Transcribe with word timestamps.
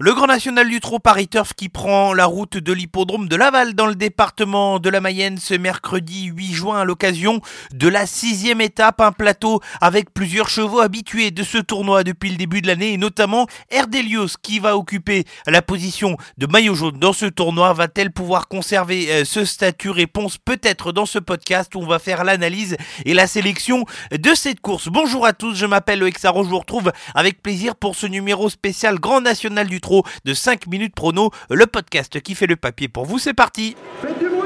Le 0.00 0.12
Grand 0.12 0.26
National 0.26 0.68
du 0.68 0.80
Trot 0.80 0.98
Paris 0.98 1.28
Turf 1.28 1.52
qui 1.52 1.68
prend 1.68 2.14
la 2.14 2.26
route 2.26 2.56
de 2.56 2.72
l'hippodrome 2.72 3.28
de 3.28 3.36
Laval 3.36 3.74
dans 3.74 3.86
le 3.86 3.94
département 3.94 4.80
de 4.80 4.90
la 4.90 5.00
Mayenne 5.00 5.38
ce 5.38 5.54
mercredi 5.54 6.32
8 6.34 6.52
juin 6.52 6.80
à 6.80 6.84
l'occasion 6.84 7.40
de 7.72 7.86
la 7.86 8.04
sixième 8.04 8.60
étape, 8.60 9.00
un 9.00 9.12
plateau 9.12 9.60
avec 9.80 10.12
plusieurs 10.12 10.48
chevaux 10.48 10.80
habitués 10.80 11.30
de 11.30 11.44
ce 11.44 11.58
tournoi 11.58 12.02
depuis 12.02 12.30
le 12.30 12.36
début 12.36 12.60
de 12.60 12.66
l'année 12.66 12.94
et 12.94 12.96
notamment 12.96 13.46
Erdelios 13.70 14.30
qui 14.42 14.58
va 14.58 14.76
occuper 14.76 15.26
la 15.46 15.62
position 15.62 16.16
de 16.38 16.48
maillot 16.48 16.74
jaune 16.74 16.98
dans 16.98 17.12
ce 17.12 17.26
tournoi. 17.26 17.72
Va-t-elle 17.72 18.10
pouvoir 18.10 18.48
conserver 18.48 19.12
euh, 19.12 19.24
ce 19.24 19.44
statut? 19.44 19.90
Réponse 19.90 20.38
peut-être 20.38 20.90
dans 20.90 21.06
ce 21.06 21.20
podcast 21.20 21.72
où 21.76 21.78
on 21.78 21.86
va 21.86 22.00
faire 22.00 22.24
l'analyse 22.24 22.76
et 23.04 23.14
la 23.14 23.28
sélection 23.28 23.84
de 24.10 24.34
cette 24.34 24.58
course. 24.58 24.88
Bonjour 24.88 25.24
à 25.24 25.34
tous, 25.34 25.54
je 25.54 25.66
m'appelle 25.66 26.02
Exaro, 26.02 26.42
je 26.42 26.48
vous 26.48 26.58
retrouve 26.58 26.90
avec 27.14 27.40
plaisir 27.44 27.76
pour 27.76 27.94
ce 27.94 28.08
numéro 28.08 28.50
spécial 28.50 28.98
Grand 28.98 29.20
National 29.20 29.68
du 29.68 29.83
de 30.24 30.34
5 30.34 30.66
minutes 30.66 30.94
prono, 30.94 31.30
le 31.50 31.66
podcast 31.66 32.20
qui 32.20 32.34
fait 32.34 32.46
le 32.46 32.56
papier 32.56 32.88
pour 32.88 33.04
vous. 33.04 33.18
C'est 33.18 33.34
parti 33.34 33.76
Faites 34.00 34.18
du 34.18 34.28
bruit 34.28 34.40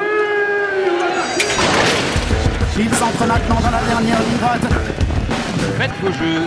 Ils 2.79 3.03
entrent 3.03 3.27
maintenant 3.27 3.61
dans 3.61 3.71
la 3.71 3.83
dernière 3.83 4.21
ligne 4.21 4.39
droite. 4.39 4.63
Faites 5.79 5.91
vos 6.01 6.13
jeux. 6.13 6.47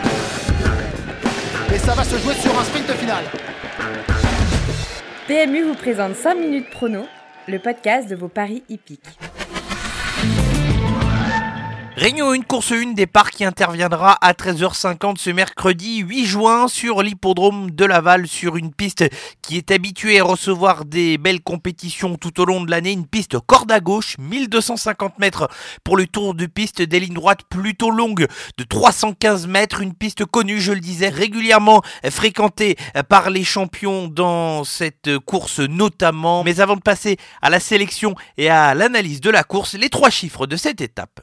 Et 1.74 1.78
ça 1.78 1.94
va 1.94 2.04
se 2.04 2.18
jouer 2.18 2.34
sur 2.36 2.60
un 2.60 2.64
sprint 2.64 2.92
final. 2.92 3.24
PMU 5.28 5.64
vous 5.64 5.76
présente 5.76 6.16
5 6.16 6.36
minutes 6.36 6.70
prono, 6.70 7.06
le 7.48 7.60
podcast 7.60 8.10
de 8.10 8.16
vos 8.16 8.28
paris 8.28 8.64
hippiques. 8.70 9.18
Réunion 12.02 12.32
1, 12.32 12.42
course 12.42 12.72
1, 12.72 12.94
départ 12.94 13.30
qui 13.30 13.46
interviendra 13.46 14.18
à 14.22 14.34
13h50 14.34 15.20
ce 15.20 15.30
mercredi 15.30 16.00
8 16.00 16.26
juin 16.26 16.68
sur 16.68 17.04
l'hippodrome 17.04 17.70
de 17.70 17.86
Laval 17.86 18.28
sur 18.28 18.58
une 18.58 18.74
piste 18.74 19.08
qui 19.44 19.56
est 19.56 19.70
habituée 19.70 20.20
à 20.20 20.24
recevoir 20.24 20.86
des 20.86 21.20
belles 21.20 21.44
compétitions 21.44 22.16
tout 22.16 22.42
au 22.42 22.46
long 22.46 22.64
de 22.64 22.72
l'année. 22.72 22.92
Une 22.92 23.06
piste 23.06 23.38
corde 23.46 23.72
à 23.72 23.80
gauche, 23.80 24.18
1250 24.18 25.20
mètres 25.20 25.48
pour 25.84 25.96
le 25.96 26.08
tour 26.08 26.34
de 26.34 26.48
piste, 26.48 26.82
des 26.82 27.00
lignes 27.00 27.14
droites 27.14 27.44
plutôt 27.48 27.92
longues 27.92 28.26
de 28.58 28.64
315 28.64 29.46
mètres. 29.46 29.82
Une 29.82 29.94
piste 29.94 30.26
connue, 30.26 30.60
je 30.60 30.72
le 30.72 30.80
disais, 30.80 31.10
régulièrement 31.10 31.84
fréquentée 32.10 32.78
par 33.10 33.30
les 33.30 33.44
champions 33.44 34.08
dans 34.08 34.64
cette 34.64 35.20
course 35.20 35.60
notamment. 35.60 36.44
Mais 36.44 36.62
avant 36.62 36.78
de 36.78 36.82
passer 36.82 37.18
à 37.44 37.52
la 37.52 37.60
sélection 37.60 38.16
et 38.38 38.50
à 38.50 38.74
l'analyse 38.74 39.22
de 39.22 39.30
la 39.30 39.44
course, 39.44 39.76
les 39.76 39.90
trois 39.90 40.10
chiffres 40.10 40.48
de 40.48 40.56
cette 40.56 40.82
étape. 40.82 41.20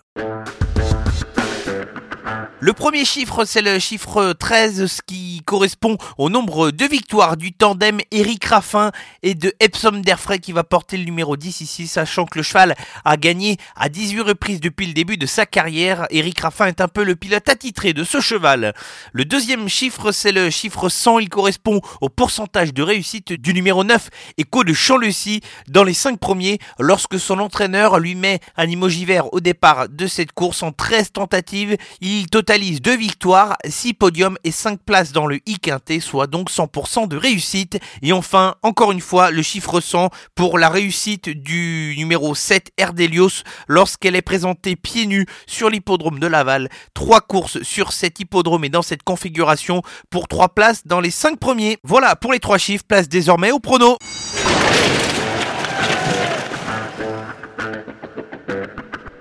Le 2.61 2.73
premier 2.73 3.05
chiffre, 3.05 3.45
c'est 3.45 3.63
le 3.63 3.79
chiffre 3.79 4.33
13, 4.33 4.87
ce 4.87 5.01
qui 5.07 5.43
correspond 5.45 5.97
au 6.19 6.29
nombre 6.29 6.73
de 6.73 6.87
victoires 6.87 7.37
du 7.37 7.53
tandem 7.53 8.01
Eric 8.11 8.47
Raffin 8.47 8.91
et 9.23 9.37
de 9.37 9.55
Epsom 9.61 10.01
Derfray 10.01 10.41
qui 10.41 10.51
va 10.51 10.65
porter 10.65 10.97
le 10.97 11.05
numéro 11.05 11.37
10 11.37 11.61
ici, 11.61 11.87
sachant 11.87 12.25
que 12.27 12.37
le 12.37 12.43
cheval 12.43 12.75
a 13.05 13.17
gagné 13.17 13.59
à 13.77 13.89
18 13.89 14.23
reprises 14.23 14.61
depuis 14.61 14.89
le 14.89 14.93
début 14.93 15.17
de 15.17 15.25
sa 15.25 15.47
carrière. 15.47 16.09
Eric 16.11 16.41
Raffin 16.41 16.67
est 16.67 16.81
un 16.81 16.89
peu 16.89 17.05
le 17.05 17.15
pilote 17.15 17.49
attitré 17.49 17.93
de 17.93 18.03
ce 18.03 18.21
cheval. 18.21 18.75
Le 19.13 19.25
deuxième 19.25 19.69
chiffre, 19.69 20.11
c'est 20.11 20.33
le 20.33 20.51
chiffre 20.51 20.89
100, 20.89 21.21
il 21.21 21.29
correspond 21.29 21.81
au 22.01 22.09
pourcentage 22.09 22.75
de 22.75 22.83
réussite 22.83 23.35
du 23.35 23.55
numéro 23.55 23.85
9, 23.85 24.11
Echo 24.37 24.65
de 24.65 24.73
Champ-Lucy, 24.73 25.43
dans 25.69 25.85
les 25.85 25.95
5 25.95 26.19
premiers, 26.19 26.59
lorsque 26.81 27.21
son 27.21 27.39
entraîneur 27.39 28.01
lui 28.01 28.17
met 28.17 28.41
un 28.57 28.67
imogivert 28.67 29.33
au 29.33 29.39
départ 29.39 29.89
de 29.89 30.09
cette 30.09 30.33
course 30.33 30.65
en 30.65 30.73
13 30.73 31.13
tentatives. 31.13 31.77
Il 32.01 32.27
2 32.57 32.97
victoires, 32.97 33.59
6 33.69 33.93
podiums 33.93 34.39
et 34.43 34.51
5 34.51 34.81
places 34.81 35.13
dans 35.13 35.27
le 35.27 35.41
I 35.45 35.59
quintet, 35.59 36.01
soit 36.01 36.27
donc 36.27 36.51
100% 36.51 37.07
de 37.07 37.17
réussite. 37.19 37.79
Et 38.01 38.13
enfin, 38.13 38.55
encore 38.63 38.91
une 38.91 39.03
fois, 39.03 39.31
le 39.31 39.43
chiffre 39.43 39.81
100 39.83 40.09
pour 40.35 40.59
la 40.59 40.71
réussite 40.71 41.29
du 41.29 41.95
numéro 41.99 42.35
7 42.35 42.71
Erdelios 42.79 43.43
lorsqu'elle 43.67 44.17
est 44.17 44.23
présentée 44.23 44.77
pieds 44.77 45.07
nus 45.07 45.27
sur 45.47 45.69
l'hippodrome 45.69 46.19
de 46.19 46.27
Laval. 46.27 46.71
3 46.95 47.21
courses 47.21 47.63
sur 47.63 47.93
cet 47.93 48.19
hippodrome 48.19 48.65
et 48.65 48.71
dans 48.71 48.83
cette 48.83 49.03
configuration 49.03 49.83
pour 50.09 50.27
3 50.27 50.49
places 50.49 50.87
dans 50.87 51.01
les 51.01 51.11
5 51.11 51.39
premiers. 51.39 51.77
Voilà 51.85 52.17
pour 52.17 52.33
les 52.33 52.41
3 52.41 52.57
chiffres, 52.57 52.85
place 52.89 53.11
désormais 53.11 53.51
au 53.51 53.59
prono. 53.59 53.99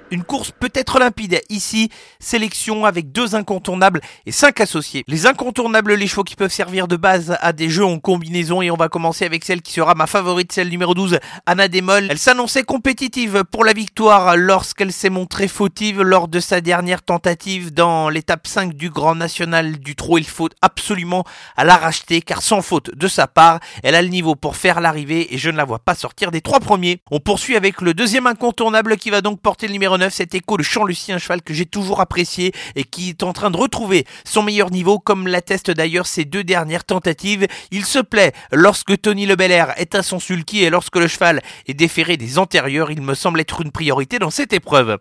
Une 0.10 0.24
course 0.24 0.52
peut-être 0.78 1.00
limpide. 1.00 1.42
Ici, 1.50 1.90
sélection 2.20 2.86
avec 2.86 3.12
deux 3.12 3.34
incontournables 3.34 4.00
et 4.28 4.32
cinq 4.32 4.62
associés. 4.62 5.04
Les 5.08 5.26
incontournables, 5.26 5.96
les 5.96 6.06
chevaux 6.06 6.24
qui 6.24 6.36
peuvent 6.36 6.52
servir 6.52 6.88
de 6.88 6.96
base 6.96 7.36
à 7.42 7.52
des 7.52 7.68
jeux 7.68 7.84
en 7.84 7.98
combinaison 7.98 8.62
et 8.62 8.70
on 8.70 8.76
va 8.76 8.88
commencer 8.88 9.26
avec 9.26 9.44
celle 9.44 9.64
qui 9.64 9.74
sera 9.74 9.96
ma 9.96 10.06
favorite, 10.06 10.52
celle 10.52 10.70
numéro 10.70 10.94
12, 10.94 11.18
Anna 11.48 11.68
Demol. 11.68 12.06
Elle 12.12 12.20
s'annonçait 12.20 12.62
compétitive 12.62 13.44
pour 13.50 13.66
la 13.66 13.74
victoire 13.74 14.38
lorsqu'elle 14.38 14.92
s'est 14.92 15.10
montrée 15.10 15.48
fautive 15.48 16.04
lors 16.04 16.28
de 16.28 16.40
sa 16.40 16.62
dernière 16.62 17.02
tentative 17.02 17.74
dans 17.74 18.10
l'étape 18.10 18.46
5 18.46 18.76
du 18.76 18.92
Grand 18.92 19.16
National 19.16 19.80
du 19.80 19.96
Trot. 19.96 20.20
Il 20.20 20.28
faut 20.28 20.50
absolument 20.62 21.24
à 21.56 21.64
la 21.64 21.76
racheter 21.76 22.22
car 22.22 22.44
sans 22.44 22.62
faute 22.62 22.96
de 22.96 23.08
sa 23.08 23.26
part, 23.26 23.62
elle 23.82 23.96
a 23.96 24.04
le 24.04 24.10
niveau 24.10 24.36
pour 24.36 24.58
faire 24.58 24.80
l'arrivée 24.80 25.34
et 25.34 25.40
je 25.40 25.50
ne 25.50 25.58
la 25.58 25.66
vois 25.66 25.80
pas 25.80 25.96
sortir 25.96 26.30
des 26.30 26.42
trois 26.42 26.60
premiers. 26.60 27.00
On 27.10 27.20
poursuit 27.20 27.56
avec 27.56 27.82
le 27.82 27.96
deuxième 27.96 28.28
incontournable 28.28 28.98
qui 28.98 29.10
va 29.10 29.22
donc 29.22 29.42
porter 29.42 29.66
le 29.66 29.74
numéro 29.74 29.98
9, 29.98 30.14
cet 30.14 30.36
écho 30.36 30.56
de 30.56 30.67
Champ-Lucie, 30.68 31.12
un 31.12 31.18
cheval 31.18 31.42
que 31.42 31.54
j'ai 31.54 31.66
toujours 31.66 32.02
apprécié 32.02 32.54
et 32.76 32.84
qui 32.84 33.10
est 33.10 33.24
en 33.24 33.34
train 33.34 33.50
de 33.50 33.58
retrouver 33.58 34.06
son 34.26 34.44
meilleur 34.44 34.72
niveau, 34.72 35.00
comme 35.00 35.28
l'attestent 35.28 35.72
d'ailleurs 35.72 36.08
ses 36.08 36.26
deux 36.26 36.44
dernières 36.44 36.84
tentatives. 36.84 37.48
Il 37.72 37.86
se 37.86 38.00
plaît 38.00 38.34
lorsque 38.52 39.02
Tony 39.02 39.26
Le 39.26 39.36
est 39.78 39.96
à 39.96 40.04
son 40.04 40.20
sulky 40.20 40.64
et 40.64 40.70
lorsque 40.70 40.98
le 40.98 41.08
cheval 41.08 41.42
est 41.68 41.74
déféré 41.74 42.18
des 42.18 42.38
antérieurs, 42.38 42.92
il 42.92 43.02
me 43.02 43.14
semble 43.14 43.40
être 43.40 43.62
une 43.62 43.72
priorité 43.72 44.20
dans 44.20 44.30
cette 44.30 44.52
épreuve. 44.52 44.98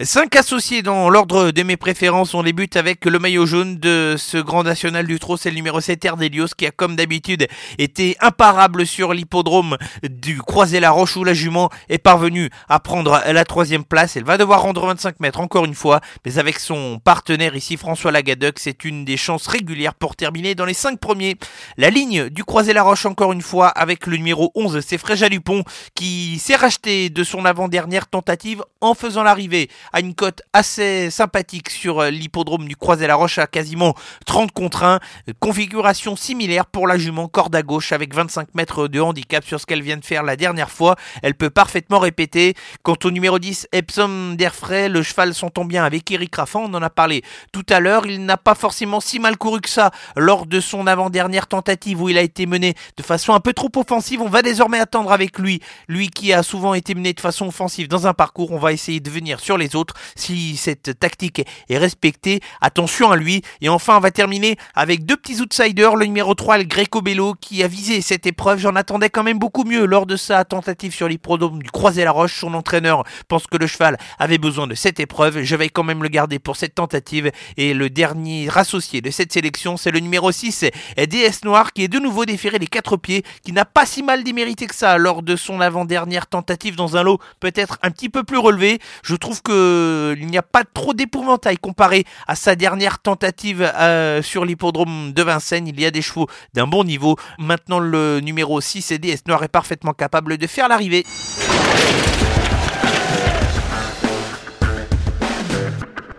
Cinq 0.00 0.36
associés 0.36 0.82
dans 0.82 1.10
l'ordre 1.10 1.50
de 1.50 1.62
mes 1.62 1.76
préférences, 1.76 2.34
on 2.34 2.42
débute 2.42 2.76
avec 2.76 3.04
le 3.04 3.18
maillot 3.18 3.46
jaune 3.46 3.78
de 3.78 4.14
ce 4.16 4.38
grand 4.38 4.62
national 4.62 5.06
du 5.06 5.18
trot, 5.18 5.36
c'est 5.36 5.50
le 5.50 5.56
numéro 5.56 5.80
7 5.80 6.04
Erdelios 6.04 6.48
qui 6.56 6.66
a 6.66 6.70
comme 6.70 6.96
d'habitude 6.96 7.48
été 7.78 8.16
imparable 8.20 8.86
sur 8.86 9.14
l'hippodrome 9.14 9.76
du 10.02 10.40
Croisé-la-Roche 10.40 11.16
où 11.16 11.24
la 11.24 11.34
jument 11.34 11.70
est 11.88 11.98
parvenue 11.98 12.50
à 12.68 12.78
prendre 12.78 13.22
la 13.26 13.44
troisième 13.44 13.84
place. 13.84 14.16
Elle 14.16 14.24
va 14.24 14.38
devoir 14.38 14.62
rendre 14.62 14.86
25 14.86 15.07
mètres 15.20 15.40
encore 15.40 15.64
une 15.64 15.74
fois, 15.74 16.00
mais 16.24 16.38
avec 16.38 16.58
son 16.58 16.98
partenaire 17.02 17.56
ici 17.56 17.76
François 17.76 18.12
Lagadec, 18.12 18.58
c'est 18.58 18.84
une 18.84 19.04
des 19.04 19.16
chances 19.16 19.46
régulières 19.46 19.94
pour 19.94 20.16
terminer 20.16 20.54
dans 20.54 20.64
les 20.64 20.74
5 20.74 20.98
premiers. 20.98 21.36
La 21.76 21.90
ligne 21.90 22.28
du 22.28 22.44
Croisé-la-Roche 22.44 23.06
encore 23.06 23.32
une 23.32 23.42
fois 23.42 23.68
avec 23.68 24.06
le 24.06 24.16
numéro 24.16 24.52
11, 24.54 24.80
c'est 24.86 24.98
Fréja 24.98 25.28
Dupont 25.28 25.64
qui 25.94 26.38
s'est 26.38 26.56
racheté 26.56 27.10
de 27.10 27.24
son 27.24 27.44
avant-dernière 27.44 28.06
tentative 28.06 28.62
en 28.80 28.94
faisant 28.94 29.22
l'arrivée 29.22 29.70
à 29.92 30.00
une 30.00 30.14
cote 30.14 30.42
assez 30.52 31.10
sympathique 31.10 31.70
sur 31.70 32.02
l'hippodrome 32.04 32.68
du 32.68 32.76
Croisé-la-Roche 32.76 33.38
à 33.38 33.46
quasiment 33.46 33.94
30 34.26 34.52
contre 34.52 34.84
1. 34.84 35.00
Configuration 35.40 36.16
similaire 36.16 36.66
pour 36.66 36.86
la 36.86 36.98
jument 36.98 37.28
corde 37.28 37.54
à 37.54 37.62
gauche 37.62 37.92
avec 37.92 38.14
25 38.14 38.54
mètres 38.54 38.88
de 38.88 39.00
handicap 39.00 39.44
sur 39.44 39.60
ce 39.60 39.66
qu'elle 39.66 39.82
vient 39.82 39.96
de 39.96 40.04
faire 40.04 40.22
la 40.22 40.36
dernière 40.36 40.70
fois. 40.70 40.96
Elle 41.22 41.34
peut 41.34 41.50
parfaitement 41.50 41.98
répéter. 41.98 42.54
Quant 42.82 42.96
au 43.04 43.10
numéro 43.10 43.38
10, 43.38 43.68
Epsom 43.72 44.34
Derfray, 44.36 44.88
le 44.98 45.04
cheval 45.04 45.32
s'entend 45.32 45.64
bien 45.64 45.84
avec 45.84 46.10
Eric 46.10 46.34
Raffin, 46.34 46.58
on 46.60 46.74
en 46.74 46.82
a 46.82 46.90
parlé 46.90 47.22
tout 47.52 47.64
à 47.70 47.78
l'heure. 47.78 48.06
Il 48.06 48.24
n'a 48.24 48.36
pas 48.36 48.56
forcément 48.56 49.00
si 49.00 49.20
mal 49.20 49.36
couru 49.36 49.60
que 49.60 49.68
ça 49.68 49.92
lors 50.16 50.44
de 50.44 50.58
son 50.58 50.88
avant-dernière 50.88 51.46
tentative 51.46 52.02
où 52.02 52.08
il 52.08 52.18
a 52.18 52.22
été 52.22 52.46
mené 52.46 52.74
de 52.96 53.02
façon 53.02 53.32
un 53.32 53.40
peu 53.40 53.52
trop 53.52 53.70
offensive. 53.76 54.20
On 54.20 54.28
va 54.28 54.42
désormais 54.42 54.80
attendre 54.80 55.12
avec 55.12 55.38
lui, 55.38 55.60
lui 55.86 56.08
qui 56.08 56.32
a 56.32 56.42
souvent 56.42 56.74
été 56.74 56.94
mené 56.94 57.12
de 57.12 57.20
façon 57.20 57.46
offensive 57.46 57.86
dans 57.86 58.08
un 58.08 58.14
parcours. 58.14 58.50
On 58.50 58.58
va 58.58 58.72
essayer 58.72 58.98
de 58.98 59.08
venir 59.08 59.38
sur 59.38 59.56
les 59.56 59.76
autres 59.76 59.94
si 60.16 60.56
cette 60.56 60.98
tactique 60.98 61.46
est 61.68 61.78
respectée. 61.78 62.40
Attention 62.60 63.12
à 63.12 63.16
lui. 63.16 63.42
Et 63.60 63.68
enfin, 63.68 63.96
on 63.96 64.00
va 64.00 64.10
terminer 64.10 64.56
avec 64.74 65.06
deux 65.06 65.16
petits 65.16 65.40
outsiders. 65.40 65.94
Le 65.94 66.06
numéro 66.06 66.34
3, 66.34 66.58
le 66.58 66.64
Greco 66.64 67.02
Bello, 67.02 67.34
qui 67.40 67.62
a 67.62 67.68
visé 67.68 68.00
cette 68.00 68.26
épreuve. 68.26 68.58
J'en 68.58 68.74
attendais 68.74 69.10
quand 69.10 69.22
même 69.22 69.38
beaucoup 69.38 69.62
mieux 69.62 69.84
lors 69.84 70.06
de 70.06 70.16
sa 70.16 70.44
tentative 70.44 70.92
sur 70.92 71.06
l'hippodrome 71.06 71.62
du 71.62 71.70
Croisé-la-Roche. 71.70 72.40
Son 72.40 72.54
entraîneur 72.54 73.04
pense 73.28 73.46
que 73.46 73.56
le 73.56 73.68
cheval 73.68 73.96
avait 74.18 74.38
besoin 74.38 74.66
de 74.66 74.74
cette 74.74 74.87
épreuve. 74.96 75.42
Je 75.42 75.56
vais 75.56 75.68
quand 75.68 75.84
même 75.84 76.02
le 76.02 76.08
garder 76.08 76.38
pour 76.38 76.56
cette 76.56 76.74
tentative. 76.74 77.30
Et 77.56 77.74
le 77.74 77.90
dernier 77.90 78.48
associé 78.54 79.00
de 79.00 79.10
cette 79.10 79.32
sélection, 79.32 79.76
c'est 79.76 79.90
le 79.90 80.00
numéro 80.00 80.32
6, 80.32 80.64
DS 80.96 81.44
Noir, 81.44 81.72
qui 81.72 81.84
est 81.84 81.88
de 81.88 81.98
nouveau 81.98 82.24
déféré 82.24 82.58
les 82.58 82.66
quatre 82.66 82.96
pieds, 82.96 83.24
qui 83.44 83.52
n'a 83.52 83.64
pas 83.64 83.86
si 83.86 84.02
mal 84.02 84.24
démérité 84.24 84.66
que 84.66 84.74
ça 84.74 84.98
lors 84.98 85.22
de 85.22 85.36
son 85.36 85.60
avant-dernière 85.60 86.26
tentative 86.26 86.76
dans 86.76 86.96
un 86.96 87.02
lot 87.02 87.18
peut-être 87.40 87.78
un 87.82 87.90
petit 87.90 88.08
peu 88.08 88.24
plus 88.24 88.38
relevé. 88.38 88.78
Je 89.02 89.14
trouve 89.14 89.42
que 89.42 90.16
il 90.18 90.26
n'y 90.26 90.38
a 90.38 90.42
pas 90.42 90.64
trop 90.64 90.94
d'épouvantail 90.94 91.58
comparé 91.58 92.04
à 92.26 92.34
sa 92.34 92.56
dernière 92.56 92.98
tentative 92.98 93.62
euh, 93.62 94.22
sur 94.22 94.44
l'hippodrome 94.44 95.12
de 95.12 95.22
Vincennes. 95.22 95.68
Il 95.68 95.80
y 95.80 95.86
a 95.86 95.90
des 95.90 96.02
chevaux 96.02 96.28
d'un 96.54 96.66
bon 96.66 96.84
niveau. 96.84 97.16
Maintenant, 97.38 97.78
le 97.78 98.20
numéro 98.20 98.60
6, 98.60 98.92
DS 98.92 99.26
Noir, 99.26 99.42
est 99.42 99.48
parfaitement 99.48 99.92
capable 99.92 100.38
de 100.38 100.46
faire 100.46 100.68
l'arrivée. 100.68 101.04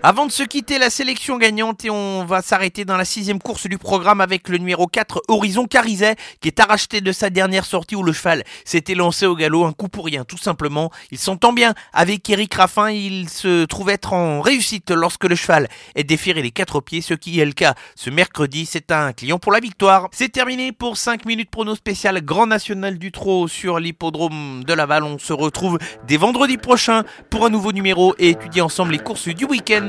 Avant 0.01 0.25
de 0.25 0.31
se 0.31 0.43
quitter, 0.43 0.79
la 0.79 0.89
sélection 0.89 1.37
gagnante 1.37 1.83
et 1.83 1.89
on 1.89 2.23
va 2.23 2.41
s'arrêter 2.41 2.85
dans 2.85 2.95
la 2.95 3.03
sixième 3.03 3.39
course 3.39 3.67
du 3.67 3.77
programme 3.77 4.21
avec 4.21 4.47
le 4.47 4.57
numéro 4.57 4.87
4 4.87 5.23
Horizon 5.27 5.65
Carizet 5.65 6.15
qui 6.39 6.47
est 6.47 6.61
arraché 6.61 7.01
de 7.01 7.11
sa 7.11 7.29
dernière 7.29 7.65
sortie 7.65 7.97
où 7.97 8.03
le 8.03 8.13
cheval 8.13 8.45
s'était 8.63 8.95
lancé 8.95 9.25
au 9.25 9.35
galop, 9.35 9.65
un 9.65 9.73
coup 9.73 9.89
pour 9.89 10.05
rien 10.05 10.23
tout 10.23 10.37
simplement. 10.37 10.89
Il 11.11 11.17
s'entend 11.17 11.51
bien 11.51 11.73
avec 11.91 12.29
Eric 12.29 12.53
Raffin, 12.53 12.91
il 12.91 13.27
se 13.27 13.65
trouve 13.65 13.89
être 13.89 14.13
en 14.13 14.39
réussite 14.39 14.89
lorsque 14.89 15.25
le 15.25 15.35
cheval 15.35 15.67
est 15.95 16.05
déféré 16.05 16.41
les 16.41 16.51
quatre 16.51 16.79
pieds, 16.79 17.01
ce 17.01 17.13
qui 17.13 17.41
est 17.41 17.45
le 17.45 17.51
cas 17.51 17.73
ce 17.95 18.09
mercredi, 18.09 18.65
c'est 18.65 18.93
un 18.93 19.11
client 19.11 19.37
pour 19.37 19.51
la 19.51 19.59
victoire. 19.59 20.07
C'est 20.13 20.31
terminé 20.31 20.71
pour 20.71 20.95
5 20.95 21.25
minutes 21.25 21.49
prono 21.49 21.75
spécial 21.75 22.21
Grand 22.21 22.47
National 22.47 22.99
du 22.99 23.11
Trot 23.11 23.49
sur 23.49 23.79
l'hippodrome 23.79 24.63
de 24.63 24.73
Laval. 24.73 25.03
On 25.03 25.19
se 25.19 25.33
retrouve 25.33 25.77
dès 26.07 26.15
vendredi 26.15 26.55
prochain 26.55 27.03
pour 27.29 27.45
un 27.45 27.49
nouveau 27.49 27.73
numéro 27.73 28.15
et 28.17 28.29
étudier 28.29 28.61
ensemble 28.61 28.93
les 28.93 28.99
courses 28.99 29.27
du 29.27 29.43
week-end 29.43 29.88